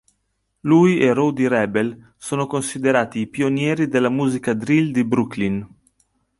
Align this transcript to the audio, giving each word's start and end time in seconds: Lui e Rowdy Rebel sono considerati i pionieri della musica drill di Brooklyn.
Lui 0.61 0.97
e 0.97 1.13
Rowdy 1.13 1.45
Rebel 1.47 2.13
sono 2.17 2.47
considerati 2.47 3.19
i 3.19 3.27
pionieri 3.27 3.87
della 3.87 4.09
musica 4.09 4.55
drill 4.55 4.89
di 4.89 5.03
Brooklyn. 5.05 5.69